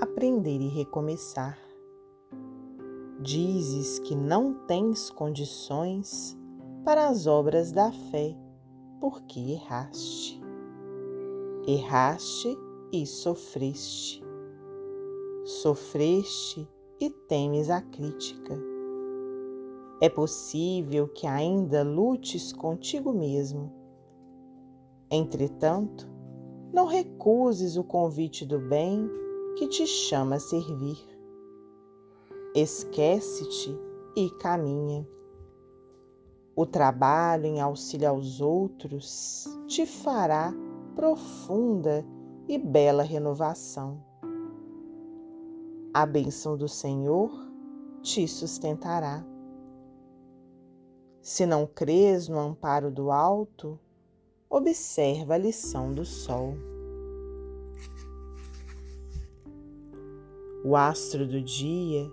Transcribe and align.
aprender 0.00 0.62
e 0.62 0.68
recomeçar. 0.68 1.58
Dizes 3.20 3.98
que 3.98 4.14
não 4.14 4.54
tens 4.66 5.10
condições 5.10 6.34
para 6.82 7.08
as 7.08 7.26
obras 7.26 7.70
da 7.70 7.92
fé, 7.92 8.34
porque 8.98 9.38
erraste. 9.38 10.40
Erraste 11.66 12.56
e 12.90 13.04
sofreste. 13.04 14.24
Sofreste 15.44 16.66
e 16.98 17.10
temes 17.10 17.68
a 17.68 17.82
crítica. 17.82 18.58
É 20.00 20.08
possível 20.08 21.08
que 21.08 21.26
ainda 21.26 21.82
lutes 21.82 22.54
contigo 22.54 23.12
mesmo. 23.12 23.70
Entretanto, 25.10 26.08
não 26.72 26.86
recuses 26.86 27.76
o 27.76 27.84
convite 27.84 28.46
do 28.46 28.58
bem 28.58 29.10
que 29.60 29.68
te 29.68 29.86
chama 29.86 30.36
a 30.36 30.40
servir. 30.40 30.98
Esquece-te 32.54 33.78
e 34.16 34.30
caminha. 34.38 35.06
O 36.56 36.64
trabalho 36.64 37.44
em 37.44 37.60
auxílio 37.60 38.08
aos 38.08 38.40
outros 38.40 39.44
te 39.66 39.84
fará 39.84 40.54
profunda 40.96 42.02
e 42.48 42.56
bela 42.56 43.02
renovação. 43.02 44.02
A 45.92 46.06
bênção 46.06 46.56
do 46.56 46.66
Senhor 46.66 47.30
te 48.00 48.26
sustentará. 48.26 49.22
Se 51.20 51.44
não 51.44 51.66
crês 51.66 52.28
no 52.28 52.38
amparo 52.38 52.90
do 52.90 53.10
alto, 53.10 53.78
observa 54.48 55.34
a 55.34 55.38
lição 55.38 55.92
do 55.92 56.06
sol. 56.06 56.54
O 60.62 60.76
astro 60.76 61.26
do 61.26 61.40
dia, 61.40 62.10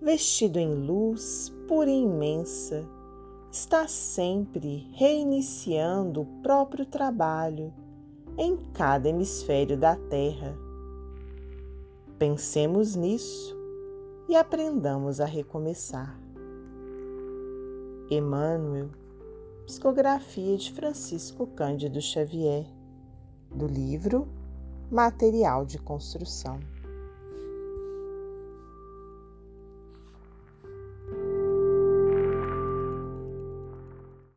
vestido 0.00 0.58
em 0.58 0.72
luz 0.72 1.52
pura 1.66 1.90
e 1.90 2.02
imensa, 2.02 2.88
está 3.50 3.88
sempre 3.88 4.88
reiniciando 4.92 6.20
o 6.20 6.26
próprio 6.40 6.86
trabalho 6.86 7.72
em 8.36 8.56
cada 8.72 9.08
hemisfério 9.08 9.76
da 9.76 9.96
Terra. 9.96 10.56
Pensemos 12.20 12.94
nisso 12.94 13.56
e 14.28 14.36
aprendamos 14.36 15.20
a 15.20 15.24
recomeçar. 15.24 16.16
Emmanuel 18.08 18.90
Psicografia 19.66 20.56
de 20.56 20.72
Francisco 20.72 21.48
Cândido 21.48 22.00
Xavier, 22.00 22.64
do 23.54 23.66
livro 23.66 24.28
Material 24.88 25.66
de 25.66 25.78
Construção. 25.78 26.77